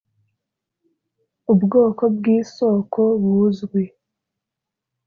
ubwoko 1.53 2.03
bw 2.15 2.23
isoko 2.37 3.01
buzwi 3.23 3.83